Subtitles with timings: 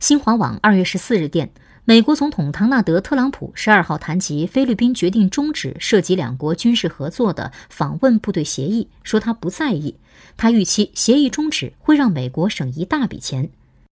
[0.00, 1.52] 新华网二月十四日电
[1.84, 9.94] 美国总统唐纳德特朗普十二号谈及菲律宾决定终止涉及两国军事合作的访问部队协议说他不在意。
[10.38, 13.50] 他预期协议终止会让美国省一大笔钱。